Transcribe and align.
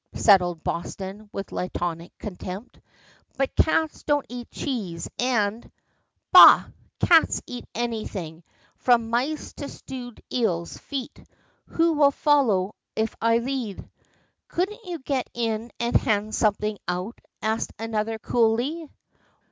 settled 0.15 0.63
Boston 0.63 1.29
with 1.31 1.51
laconic 1.51 2.11
contempt. 2.17 2.79
"But 3.37 3.55
cats 3.55 4.01
don't 4.01 4.25
eat 4.29 4.49
cheese, 4.49 5.07
and" 5.19 5.71
"Bah! 6.33 6.65
cats 6.99 7.39
eat 7.45 7.65
anything, 7.75 8.43
from 8.77 9.11
mice 9.11 9.53
to 9.57 9.69
stewed 9.69 10.19
eels' 10.33 10.79
feet. 10.79 11.23
Who 11.67 11.93
will 11.93 12.09
follow 12.09 12.73
if 12.95 13.15
I 13.21 13.37
lead?" 13.37 13.87
"Couldn't 14.47 14.83
you 14.85 14.97
get 14.97 15.29
in 15.35 15.69
and 15.79 15.95
hand 15.95 16.33
something 16.33 16.79
out?" 16.87 17.21
asked 17.43 17.71
another, 17.77 18.17
coolly. 18.17 18.89